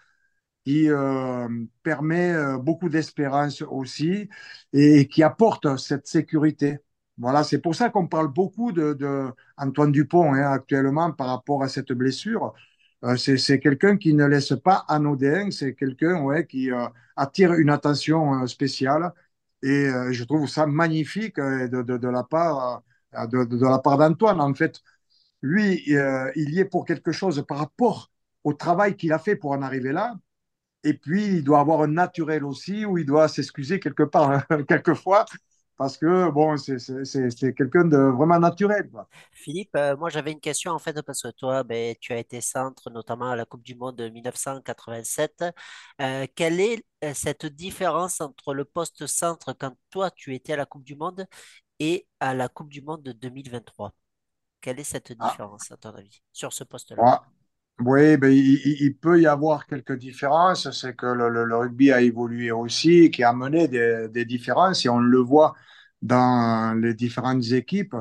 [0.64, 1.48] qui euh,
[1.82, 4.28] permet beaucoup d'espérance aussi
[4.72, 6.78] et qui apporte cette sécurité.
[7.18, 11.68] Voilà, c'est pour ça qu'on parle beaucoup de, Antoine Dupont hein, actuellement par rapport à
[11.68, 12.52] cette blessure.
[13.04, 18.42] Euh, c'est quelqu'un qui ne laisse pas anodin, c'est quelqu'un qui euh, attire une attention
[18.42, 19.12] euh, spéciale.
[19.62, 24.40] Et je trouve ça magnifique de, la part de, la part d'Antoine.
[24.40, 24.80] En fait,
[25.42, 28.12] lui, il y est pour quelque chose par rapport
[28.44, 30.14] au travail qu'il a fait pour en arriver là.
[30.84, 35.26] Et puis, il doit avoir un naturel aussi, où il doit s'excuser quelque part, quelquefois,
[35.76, 38.90] parce que bon, c'est quelqu'un de vraiment naturel.
[38.90, 39.08] Quoi.
[39.32, 42.40] Philippe, euh, moi j'avais une question en fait parce que toi, ben, tu as été
[42.40, 45.44] centre notamment à la Coupe du Monde de 1987.
[46.00, 50.56] Euh, quelle est euh, cette différence entre le poste centre quand toi tu étais à
[50.56, 51.26] la Coupe du Monde
[51.78, 53.94] et à la Coupe du Monde de 2023?
[54.60, 57.06] Quelle est cette Ah, différence à ton avis sur ce poste-là?
[57.78, 60.70] Oui, il, peut y avoir quelques différences.
[60.70, 65.18] C'est que le, rugby a évolué aussi, qui a amené des, différences, et on le
[65.18, 65.54] voit
[66.00, 67.94] dans les différentes équipes.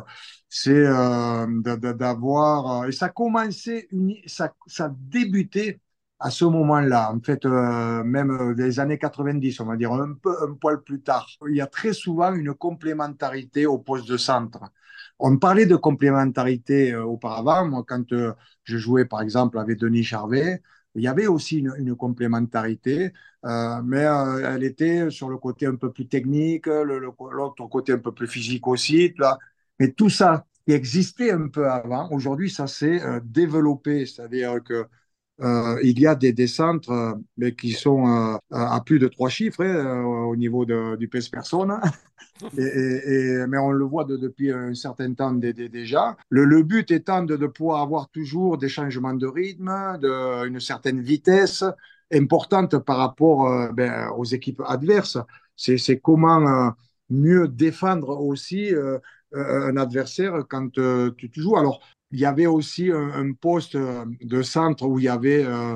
[0.48, 2.84] C'est euh, d'avoir.
[2.84, 3.90] euh, Et ça commençait,
[4.28, 5.82] ça, ça débutait
[6.20, 10.34] à ce moment-là, en fait, euh, même des années 90, on va dire, un peu,
[10.50, 11.28] un poil plus tard.
[11.50, 14.60] Il y a très souvent une complémentarité au poste de centre.
[15.20, 17.66] On parlait de complémentarité euh, auparavant.
[17.68, 20.62] Moi, quand euh, je jouais par exemple avec Denis Charvet.
[20.98, 23.12] Il y avait aussi une, complémentarité,
[23.46, 28.14] euh, mais elle était sur le côté un peu plus technique, l'autre côté un peu
[28.14, 29.14] plus physique aussi.
[29.80, 34.06] Mais tout ça qui existait un peu avant, aujourd'hui, ça s'est développé.
[34.06, 34.88] C'est-à-dire que
[35.42, 39.08] euh, il y a des, des centres euh, mais qui sont euh, à plus de
[39.08, 41.74] trois chiffres hein, au niveau de- du pèse personne.
[42.58, 46.18] Et, et- et- mais on le voit de- depuis un certain temps dé- dé- déjà.
[46.30, 51.02] Le, le but étant de, pouvoir avoir toujours des changements de rythme, de, une certaine
[51.02, 51.64] vitesse
[52.14, 55.18] importante par rapport ben, aux équipes adverses.
[55.56, 56.74] C'est comment
[57.10, 58.72] mieux défendre aussi
[59.34, 61.58] un adversaire quand tu, tu joues.
[61.58, 61.82] Alors,
[62.16, 65.76] il y avait aussi un, poste euh, de centre où il y avait euh,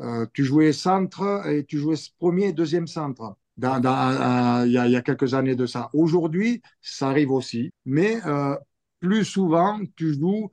[0.00, 3.36] euh, tu jouais centre et tu jouais premier et deuxième centre.
[3.56, 5.88] Il, y a, quelques années de ça.
[5.94, 8.18] Aujourd'hui, ça arrive aussi, mais
[9.00, 10.50] plus souvent, tu joues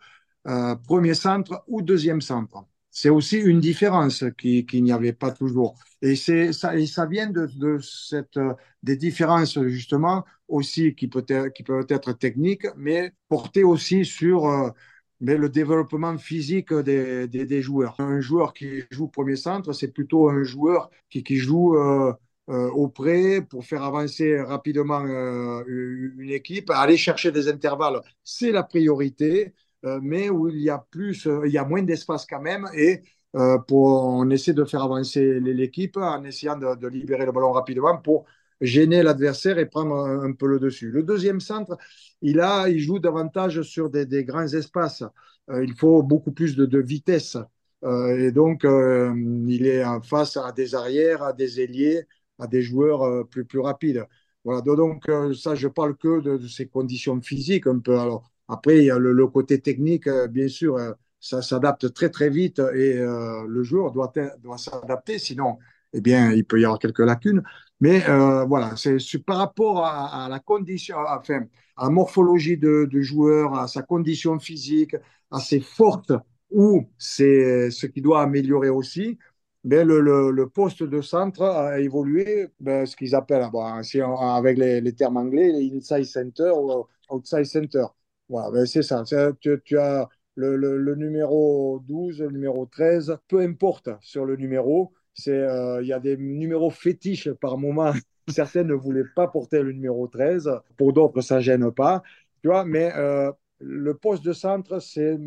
[0.85, 2.65] premier centre ou deuxième centre.
[2.91, 5.75] C'est aussi une différence qui- qu'il n'y avait pas toujours.
[6.01, 8.39] Et, ça, ça vient de, cette,
[8.83, 14.73] des différences, justement, aussi qui, peut être, qui peuvent être techniques, mais portées aussi sur
[15.19, 17.95] mais le développement physique des, des, joueurs.
[17.99, 22.13] Un joueur qui joue premier centre, c'est plutôt un joueur qui, qui joue euh,
[22.49, 28.51] euh, au près pour faire avancer rapidement euh, une équipe, aller chercher des intervalles, c'est
[28.51, 29.53] la priorité,
[29.85, 33.01] euh, mais où il y a plus, il y a moins d'espace quand même et
[33.35, 37.51] euh, pour, on essaie de faire avancer l'équipe en essayant de, de libérer le ballon
[37.51, 38.25] rapidement pour
[38.61, 40.89] gêner l'adversaire et prendre un, peu le dessus.
[40.91, 41.77] Le deuxième centre,
[42.21, 45.03] il, a, il joue davantage sur des, grands espaces.
[45.49, 47.37] Euh, il faut beaucoup plus de, vitesse.
[47.83, 49.13] Euh, et donc, euh,
[49.47, 52.07] il est face à des arrières, à des ailiers,
[52.39, 54.05] à des joueurs plus, plus rapides.
[54.43, 57.99] Voilà, donc ça, je parle que de, de, ces conditions physiques un peu.
[57.99, 60.77] Alors, après, il y a le, le côté technique, bien sûr,
[61.19, 65.57] ça s'adapte très, très vite et le joueur doit, doit s'adapter, sinon,
[65.97, 67.43] eh bien, il peut y avoir quelques lacunes.
[67.79, 73.53] Mais euh, voilà, c'est par rapport à, la condition, enfin, à la morphologie de, joueur,
[73.55, 74.95] à sa condition physique,
[75.31, 76.13] à ses forces
[76.49, 79.17] ou c'est ce qui doit améliorer aussi.
[79.63, 83.49] Ben, le, poste de centre a évolué, ben, ce qu'ils appellent,
[83.83, 87.85] si on, avec les, termes anglais, inside center ou outside center.
[88.29, 89.03] Voilà, ben, c'est ça.
[89.03, 94.93] Tu, as le, le, numéro 12, le numéro 13, peu importe sur le numéro,
[95.25, 97.93] il euh, y a des numéros fétiches par moment.
[98.27, 102.03] Certains ne voulaient pas porter le numéro 13, pour d'autres, ça ne gêne pas.
[102.41, 105.17] Tu vois, mais euh, le poste de centre, c'est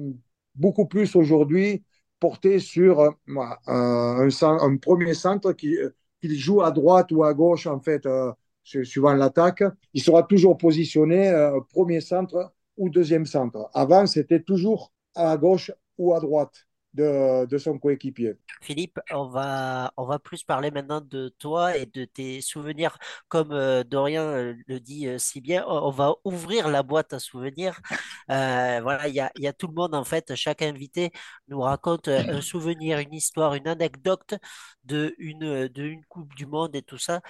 [0.55, 1.83] beaucoup plus aujourd'hui
[2.21, 3.11] porté sur euh,
[3.67, 5.77] un, premier centre qui,
[6.21, 8.07] qui, joue à droite ou à gauche, en fait,
[8.63, 9.65] suivant l'attaque.
[9.95, 11.33] Il sera toujours positionné
[11.71, 13.71] premier centre ou deuxième centre.
[13.73, 18.35] Avant, c'était toujours à gauche ou à droite de, de son coéquipier.
[18.61, 22.99] Philippe, on va, on va plus parler maintenant de toi et de tes souvenirs.
[23.29, 27.19] Comme euh, Dorian euh, le dit euh, si bien, on va ouvrir la boîte à
[27.19, 27.81] souvenirs.
[28.31, 30.35] Euh, voilà, il y a, y a, tout le monde en fait.
[30.35, 31.11] Chaque invité
[31.49, 34.35] nous raconte un souvenir, une histoire, une anecdote
[34.85, 37.21] de une, de une Coupe du Monde et tout ça.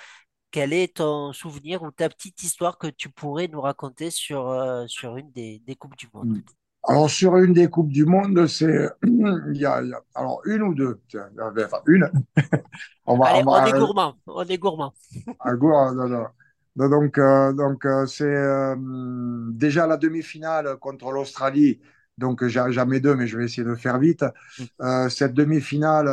[0.51, 4.87] Quel est ton souvenir ou ta petite histoire que tu pourrais nous raconter sur, euh,
[4.89, 6.43] sur une des, des Coupes du Monde?
[6.83, 8.89] Alors, sur une des Coupes du Monde, c'est.
[9.05, 12.11] Il y a, il y a, alors, une ou deux Tiens, enfin, une.
[13.07, 14.15] on, va, Allez, on, va, on est gourmand.
[14.27, 14.95] On est gourmand.
[15.41, 16.27] Un gourmand, non, non.
[16.77, 18.77] Donc, euh, donc euh, c'est euh,
[19.51, 21.81] déjà la demi-finale contre l'Australie.
[22.17, 24.25] Donc, jamais deux, mais je vais essayer de faire vite.
[24.83, 26.07] Euh, cette demi-finale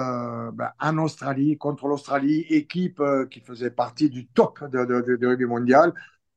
[0.53, 5.27] ben, en Australie, contre l'Australie, équipe qui faisait partie du top de, de, de, de
[5.27, 5.93] rugby mondial.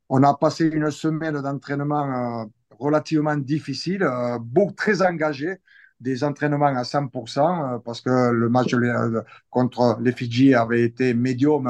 [0.08, 5.58] On a passé une semaine d'entraînement relativement difficile, euh, beaucoup, très engagé,
[6.00, 11.12] des entraînements à 100%, euh, parce que le match euh, contre les Fidji avait été
[11.14, 11.68] médium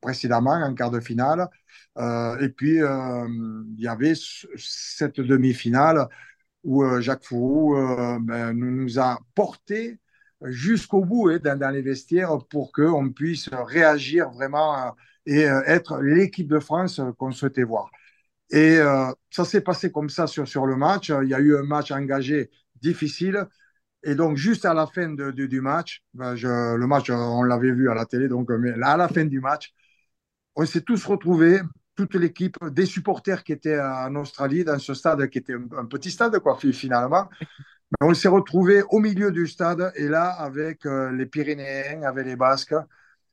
[0.00, 1.48] précédemment en quart de finale.
[2.40, 4.14] et puis, il y avait
[4.56, 6.06] cette demi-finale
[6.64, 7.74] où Jacques Fourou
[8.20, 9.98] ben, nous a porté
[10.42, 14.94] jusqu'au bout hein, dans, les vestiaires pour qu'on puisse réagir vraiment
[15.26, 17.90] et être l'équipe de France qu'on souhaitait voir.
[18.50, 18.78] Et
[19.30, 21.10] ça s'est passé comme ça sur, sur le match.
[21.10, 23.46] Il y a eu un match engagé difficile.
[24.04, 27.90] Et donc, juste à la fin de, du match, ben, le match, on l'avait vu
[27.90, 29.74] à la télé, donc mais à la fin du match,
[30.54, 31.60] on s'est tous retrouvés,
[31.94, 36.10] toute l'équipe, des supporters qui étaient en Australie, dans ce stade qui était un, petit
[36.10, 37.28] stade, quoi, finalement.
[38.00, 42.36] on s'est retrouvés au milieu du stade, et là, avec euh, les Pyrénéens, avec les
[42.36, 42.82] Basques, euh,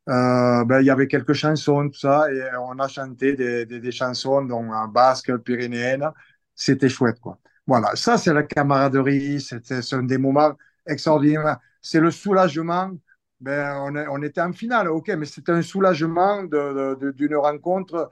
[0.08, 4.44] ben, il y avait quelques chansons, tout ça, et on a chanté des, des, chansons,
[4.44, 6.10] donc en basque, pyrénéenne.
[6.56, 7.40] C'était chouette, quoi.
[7.68, 9.46] Voilà, ça c'est la camaraderie,
[9.92, 10.54] un des moments
[10.86, 11.60] extraordinaires.
[11.82, 12.92] C'est le soulagement.
[13.40, 18.10] Ben, on, on, était en finale, ok, mais c'était un soulagement d'une rencontre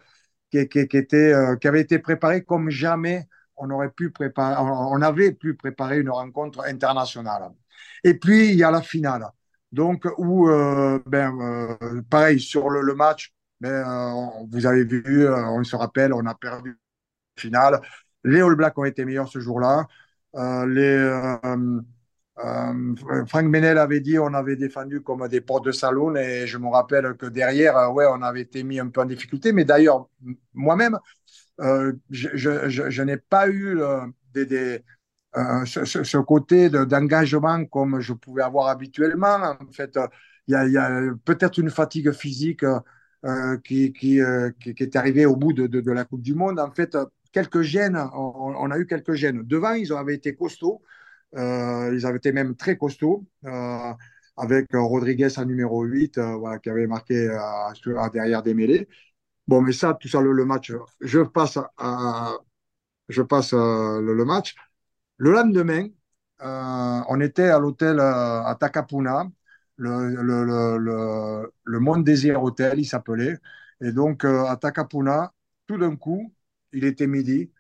[0.52, 3.28] qui, qui, qui, était, euh, qui avait été préparée comme jamais
[3.58, 7.52] on aurait pu préparer, on, avait pu préparer une rencontre internationale.
[8.04, 9.28] Et puis il y a la finale,
[9.74, 15.76] donc où, euh, ben, euh, pareil sur le, match, ben, vous avez vu, on se
[15.76, 16.78] rappelle, on a perdu
[17.36, 17.82] la finale.
[18.24, 19.88] Les All Blacks ont été meilleurs ce jour-là.
[20.36, 21.82] Euh, les, euh,
[22.40, 26.58] euh, Frank Menel avait dit on avait défendu comme des portes de salon et je
[26.58, 29.52] me rappelle que derrière, ouais, on avait été mis un peu en difficulté.
[29.52, 30.08] Mais d'ailleurs,
[30.54, 30.98] moi-même,
[31.60, 33.80] je, n'ai pas eu
[34.34, 34.84] des
[35.66, 39.56] ce, ce, côté d'engagement comme je pouvais avoir habituellement.
[39.60, 39.98] En fait,
[40.48, 42.66] il y a, peut-être une fatigue physique
[43.64, 44.22] qui, qui,
[44.60, 46.60] qui, qui, est arrivée au bout de, de, la Coupe du Monde.
[46.60, 46.96] En fait,
[47.34, 49.44] quelques gènes, on, a eu quelques gènes.
[49.44, 50.82] Devant, ils avaient été costauds,
[51.36, 53.94] euh, ils avaient été même très costauds, euh,
[54.38, 57.28] avec Rodriguez en numéro 8, euh, voilà, qui avait marqué
[58.14, 58.88] derrière des mêlées.
[59.48, 61.58] Bon, mais ça, tout ça, le, match, je passe,
[63.10, 64.56] je passe le, match.
[65.24, 65.88] Le lendemain,
[66.42, 69.32] on était à l'hôtel à Takapuna,
[69.78, 70.44] le, le,
[70.78, 73.38] le, le Monde Désir Hotel, il s'appelait.
[73.82, 75.34] Et donc, à Takapuna,
[75.68, 76.34] tout d'un coup,
[76.74, 77.52] il était midi,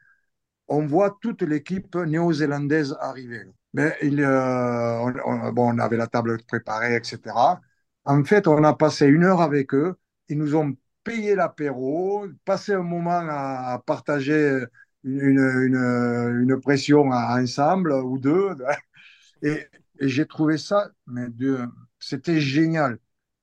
[0.67, 3.45] on voit toute l'équipe néo-zélandaise arriver.
[3.78, 5.12] Euh,
[5.58, 7.62] on avait la table préparée, etc.
[8.06, 9.95] En fait, on a passé une heure avec eux.
[10.30, 14.63] Ils nous ont payé l'apéro, passé un moment à, partager
[15.04, 18.56] une, une, une, pression ensemble ou deux.
[19.42, 19.68] Et,
[20.00, 21.28] j'ai trouvé ça, mais
[22.00, 22.98] c'était génial.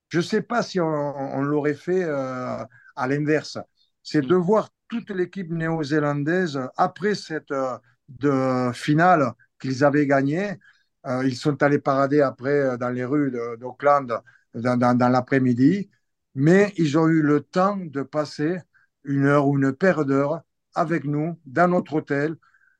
[0.09, 2.63] Je ne sais pas si on, l'aurait fait euh,
[2.95, 3.57] à l'inverse.
[4.03, 7.77] C'est de voir toute l'équipe néo-zélandaise, après cette euh,
[8.09, 10.59] de finale qu'ils avaient gagnée,
[11.07, 14.21] euh, ils sont allés parader après dans les rues d'Auckland
[14.53, 15.89] dans, dans, l'après-midi,
[16.35, 18.57] mais ils ont eu le temps de passer
[19.05, 20.41] une heure ou une paire d'heures
[20.75, 22.35] avec nous dans notre hôtel,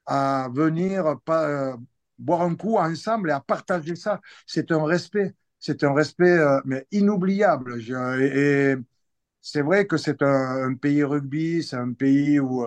[0.06, 1.78] à venir pas,
[2.18, 4.22] boire un coup ensemble et à partager ça.
[4.46, 7.82] C'est un respect, c'est un respect mais inoubliable.
[8.22, 8.76] et,
[9.42, 12.64] c'est vrai que c'est un, pays rugby, c'est un pays où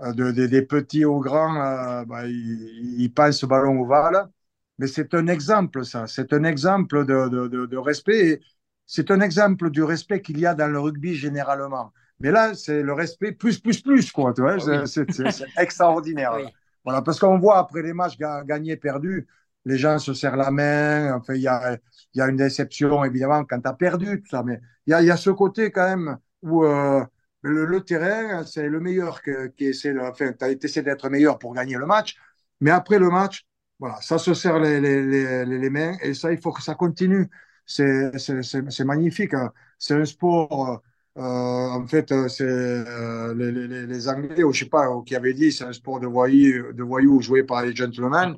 [0.00, 4.30] euh, de, des petits aux grands, euh, bah, ils, passent ballon ovale.
[4.78, 6.06] Mais c'est un exemple, ça.
[6.06, 7.28] C'est un exemple de,
[7.66, 8.40] de respect.
[8.86, 11.92] C'est un exemple du respect qu'il y a dans le rugby généralement.
[12.22, 14.32] Mais là, c'est le respect plus, plus, plus, quoi.
[14.32, 15.06] Tu vois, ah c'est
[15.58, 16.38] extraordinaire.
[16.84, 19.26] Voilà, parce qu'on voit après les matchs gagnés, perdus,
[19.64, 21.14] les gens se serrent la main.
[21.14, 21.76] Enfin, il y a,
[22.14, 24.44] y a une déception, évidemment, quand tu as perdu, tout ça.
[24.44, 27.04] Mais il y a, y a, ce côté, quand même, où euh,
[27.42, 29.98] le, terrain, c'est le meilleur que, qui essaie de.
[29.98, 32.16] Enfin, tu as essayé d'être meilleur pour gagner le match.
[32.60, 33.44] Mais après le match,
[33.80, 36.76] voilà, ça se serre les, les, les, les mains et ça, il faut que ça
[36.76, 37.28] continue.
[37.66, 39.34] C'est magnifique.
[39.34, 39.52] Hein.
[39.78, 40.82] C'est un sport.
[41.18, 45.34] Euh, en fait, c'est euh, les, les, les, Anglais, ou je sais pas, qui avaient
[45.34, 48.36] dit c'est un sport de voyous, de voyous joué par les gentlemen.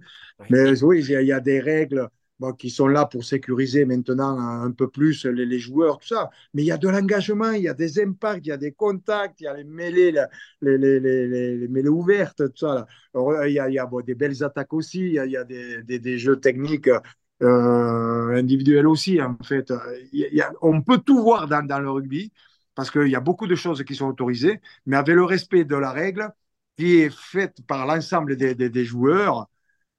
[0.51, 2.09] Mais oui, il y, a des règles
[2.59, 6.31] qui sont là pour sécuriser maintenant un peu plus les, joueurs, tout ça.
[6.53, 8.73] Mais il y a de l'engagement, il y a des impacts, il y a des
[8.73, 10.11] contacts, il y a les mêlées,
[10.61, 12.87] les, les, les mêlées ouvertes, tout ça.
[13.15, 15.37] il y a, il y a des belles attaques aussi, il y a, il y
[15.37, 16.91] a des, des, des, jeux techniques
[17.43, 19.73] euh, individuels aussi, en fait.
[20.13, 22.33] Il y a, on peut tout voir dans, dans le rugby
[22.75, 25.77] parce qu'il y a beaucoup de choses qui sont autorisées, mais avec le respect de
[25.77, 26.31] la règle
[26.77, 29.49] qui est faite par l'ensemble des, joueurs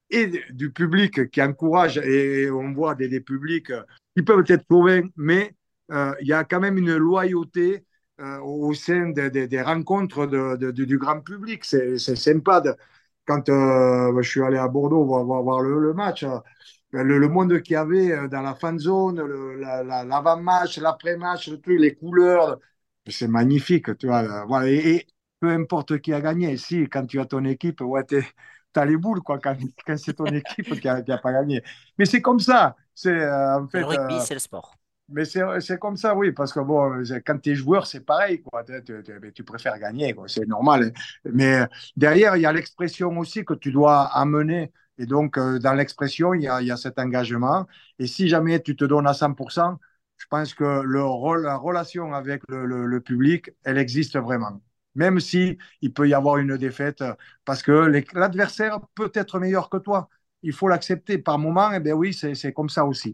[0.09, 3.71] et du public qui encourage, et on voit des, publics
[4.15, 5.55] qui peuvent être convaincus, mais
[5.91, 7.85] euh, il y a quand même une loyauté
[8.21, 10.27] euh, au sein des, rencontres
[10.71, 11.63] du grand public.
[11.65, 12.61] C'est sympa.
[12.61, 12.75] De,
[13.25, 16.37] quand euh, je suis allé à Bordeaux voir, le, match, euh,
[17.03, 19.21] le, le, monde qu'il y avait dans la fan zone,
[19.61, 22.59] l'avant-match, l'après-match, les couleurs,
[23.07, 24.23] c'est magnifique, tu vois.
[24.23, 24.67] euh, Voilà.
[24.69, 25.07] Et, et
[25.39, 28.03] peu importe qui a gagné, si quand tu as ton équipe, ouais,
[28.73, 31.61] t'as les boules quoi, quand, quand c'est ton équipe qui a, qui a pas gagné.
[31.97, 32.75] Mais c'est comme ça.
[32.93, 33.79] C'est euh, en fait.
[33.79, 34.75] Le rugby, euh, c'est le sport.
[35.09, 38.63] mais c'est comme ça, oui, parce que bon, quand tu es joueur, c'est pareil, quoi.
[38.63, 40.15] Tu, tu- préfères gagner.
[40.27, 40.85] C'est normal.
[40.85, 40.91] hein.
[41.31, 41.65] Mais euh,
[41.95, 44.71] derrière, il y a l'expression aussi que tu dois amener.
[44.97, 47.67] Et donc, euh, dans l'expression, il y a, cet engagement.
[47.99, 49.79] Et si jamais tu te donnes à 100%,
[50.17, 54.61] je pense que le rôle, la relation avec le, le- public, elle existe vraiment.
[54.95, 57.03] Même si il peut y avoir une défaite,
[57.43, 57.71] parce que
[58.13, 60.09] l'adversaire peut être meilleur que toi.
[60.43, 61.17] Il faut l'accepter.
[61.17, 63.13] Par moment, eh bien oui, c'est comme ça aussi.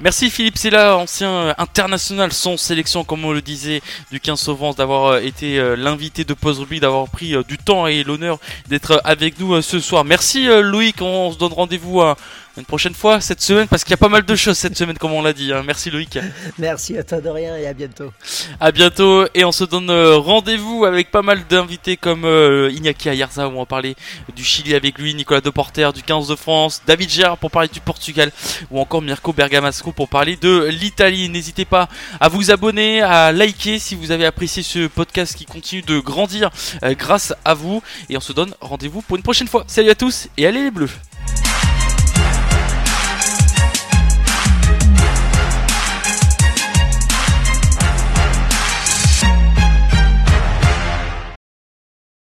[0.00, 3.80] Merci Philippe Sella, ancien euh, international sans sélection, comme on le disait,
[4.10, 7.86] du 15 Sauvance, d'avoir euh, été euh, l'invité de Pause Rugby, d'avoir pris du temps
[7.86, 8.38] et l'honneur
[8.68, 10.04] d'être avec nous ce soir.
[10.04, 12.14] Merci Loïc, on se donne rendez-vous euh,
[12.56, 14.96] une prochaine fois cette semaine, parce qu'il y a pas mal de choses cette semaine,
[14.96, 15.52] comme on l'a dit.
[15.52, 15.62] hein.
[15.66, 16.18] Merci Loïc.
[16.58, 18.12] Merci à toi de rien et à bientôt.
[18.60, 23.08] À bientôt et on se donne euh, rendez-vous avec pas mal d'invités comme euh, Iñaki
[23.08, 23.96] Ayarza où on va parler
[24.36, 27.80] du Chili avec lui, Nicolas Deporter du 15 de France, David Gérard pour parler du
[27.80, 28.30] Portugal
[28.70, 31.28] ou encore Mirko Bergamasco pour parler de l'Italie.
[31.28, 31.88] N'hésitez pas
[32.20, 36.50] à vous abonner, à liker si vous avez apprécié ce podcast qui continue de grandir
[36.82, 39.64] euh, grâce à vous et on se donne rendez-vous pour une prochaine fois.
[39.66, 40.90] Salut à tous et allez les bleus